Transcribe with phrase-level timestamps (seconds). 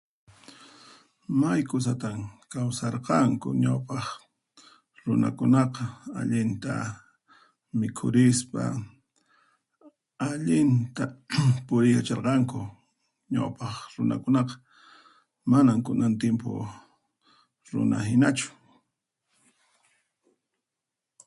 [1.39, 2.17] May kusatan
[2.51, 4.05] kawsarqanku ñawpaq
[5.03, 5.83] runakunaqa,
[6.19, 6.73] allinta
[7.79, 8.63] mikhurispa,
[10.27, 12.59] allinta qum puriykacharqanku
[13.33, 14.53] ñawpaq runakunaqa,
[15.51, 16.49] manan kunan timpu
[17.71, 18.49] runakunahinachu.